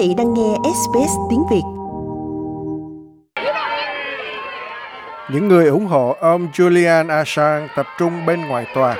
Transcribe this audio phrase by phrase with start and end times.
[0.00, 1.62] vị đang nghe SBS tiếng Việt.
[5.32, 8.96] Những người ủng hộ ông Julian Assange tập trung bên ngoài tòa.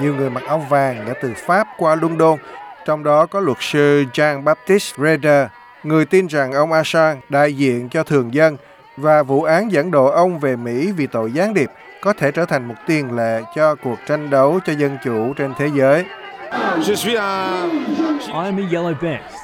[0.00, 2.38] Nhiều người mặc áo vàng đã từ Pháp qua London,
[2.86, 5.46] trong đó có luật sư Jean-Baptiste Reder,
[5.82, 8.56] người tin rằng ông Assange đại diện cho thường dân
[8.96, 11.70] và vụ án dẫn độ ông về Mỹ vì tội gián điệp
[12.02, 15.52] có thể trở thành một tiền lệ cho cuộc tranh đấu cho dân chủ trên
[15.58, 16.04] thế giới.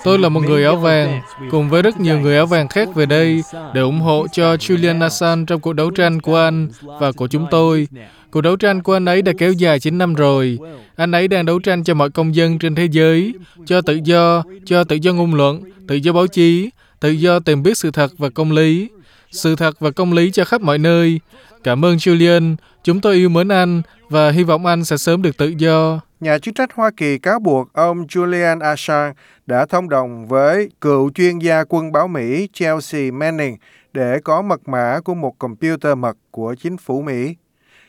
[0.05, 1.21] Tôi là một người áo vàng,
[1.51, 3.43] cùng với rất nhiều người áo vàng khác về đây
[3.75, 7.47] để ủng hộ cho Julian Assange trong cuộc đấu tranh của anh và của chúng
[7.51, 7.89] tôi.
[8.31, 10.59] Cuộc đấu tranh của anh ấy đã kéo dài 9 năm rồi.
[10.97, 13.35] Anh ấy đang đấu tranh cho mọi công dân trên thế giới,
[13.67, 17.63] cho tự do, cho tự do ngôn luận, tự do báo chí, tự do tìm
[17.63, 18.89] biết sự thật và công lý.
[19.31, 21.21] Sự thật và công lý cho khắp mọi nơi.
[21.65, 25.37] Cảm ơn Julian, chúng tôi yêu mến anh và hy vọng anh sẽ sớm được
[25.37, 26.01] tự do.
[26.23, 29.15] Nhà chức trách Hoa Kỳ cáo buộc ông Julian Assange
[29.47, 33.57] đã thông đồng với cựu chuyên gia quân báo Mỹ Chelsea Manning
[33.93, 37.37] để có mật mã của một computer mật của chính phủ Mỹ.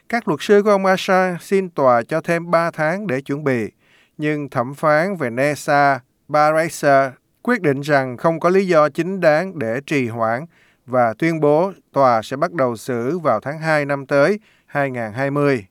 [0.10, 3.72] Các luật sư của ông Assange xin tòa cho thêm 3 tháng để chuẩn bị,
[4.18, 9.82] nhưng thẩm phán Vanessa Barraza quyết định rằng không có lý do chính đáng để
[9.86, 10.46] trì hoãn
[10.86, 15.66] và tuyên bố tòa sẽ bắt đầu xử vào tháng 2 năm tới 2020.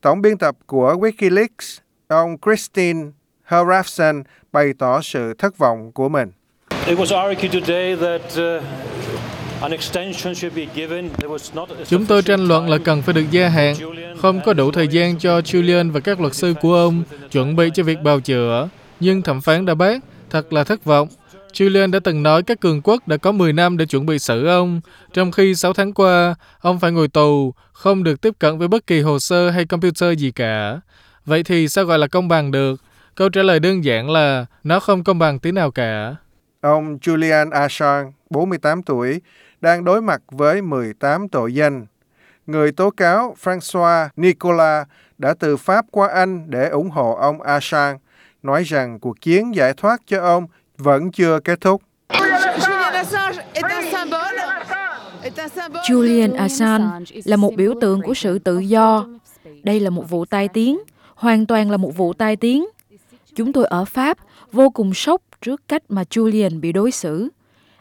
[0.00, 3.00] Tổng biên tập của Wikileaks, ông Christine
[3.48, 6.32] Harafson bày tỏ sự thất vọng của mình.
[6.86, 8.22] It was argued today that
[8.58, 8.62] uh...
[11.88, 13.74] Chúng tôi tranh luận là cần phải được gia hạn,
[14.20, 17.70] không có đủ thời gian cho Julian và các luật sư của ông chuẩn bị
[17.74, 18.68] cho việc bào chữa.
[19.00, 21.08] Nhưng thẩm phán đã bác, thật là thất vọng.
[21.58, 24.46] Julian đã từng nói các cường quốc đã có 10 năm để chuẩn bị xử
[24.46, 24.80] ông,
[25.12, 28.86] trong khi 6 tháng qua, ông phải ngồi tù, không được tiếp cận với bất
[28.86, 30.80] kỳ hồ sơ hay computer gì cả.
[31.24, 32.80] Vậy thì sao gọi là công bằng được?
[33.14, 36.16] Câu trả lời đơn giản là nó không công bằng tí nào cả.
[36.60, 39.20] Ông Julian Assange, 48 tuổi,
[39.60, 41.86] đang đối mặt với 18 tội danh.
[42.46, 44.86] Người tố cáo François Nicolas
[45.18, 47.98] đã từ Pháp qua Anh để ủng hộ ông Assange,
[48.42, 50.46] nói rằng cuộc chiến giải thoát cho ông
[50.78, 51.82] vẫn chưa kết thúc.
[55.88, 59.06] Julian Assange là một biểu tượng của sự tự do.
[59.62, 60.78] Đây là một vụ tai tiếng,
[61.14, 62.66] hoàn toàn là một vụ tai tiếng.
[63.34, 64.18] Chúng tôi ở Pháp
[64.52, 67.28] vô cùng sốc trước cách mà Julian bị đối xử.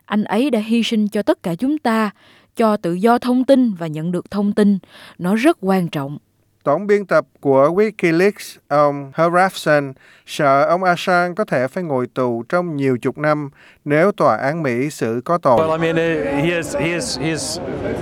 [0.06, 2.10] Anh ấy đã hy sinh cho tất cả chúng ta,
[2.56, 4.78] cho tự do thông tin và nhận được thông tin.
[5.18, 6.18] Nó rất quan trọng.
[6.64, 9.94] Tổng biên tập của Wikileaks, ông Harafson,
[10.26, 13.50] sợ ông Assange có thể phải ngồi tù trong nhiều chục năm
[13.86, 15.58] nếu tòa án Mỹ xử có tội.
[15.58, 15.96] Well, I mean,
[16.44, 17.60] he is, he is, he is,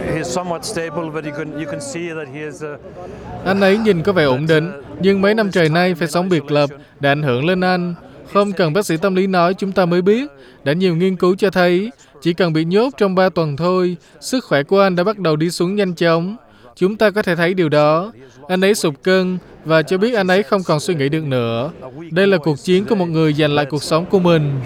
[0.07, 3.45] he is somewhat stable, but you can, you can see that he is, uh...
[3.45, 6.51] Anh ấy nhìn có vẻ ổn định, nhưng mấy năm trời nay phải sống biệt
[6.51, 7.95] lập đã ảnh hưởng lên anh.
[8.33, 10.31] Không cần bác sĩ tâm lý nói chúng ta mới biết.
[10.63, 11.91] Đã nhiều nghiên cứu cho thấy,
[12.21, 15.35] chỉ cần bị nhốt trong 3 tuần thôi, sức khỏe của anh đã bắt đầu
[15.35, 16.35] đi xuống nhanh chóng.
[16.75, 18.11] Chúng ta có thể thấy điều đó.
[18.47, 21.71] Anh ấy sụp cân và cho biết anh ấy không còn suy nghĩ được nữa.
[22.11, 24.61] Đây là cuộc chiến của một người giành lại cuộc sống của mình.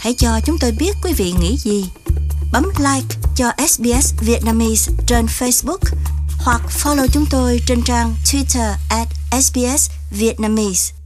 [0.00, 1.84] Hãy cho chúng tôi biết quý vị nghĩ gì.
[2.52, 5.78] Bấm like cho SBS Vietnamese trên Facebook
[6.44, 9.08] hoặc follow chúng tôi trên trang Twitter at
[9.42, 10.99] SBS Vietnamese.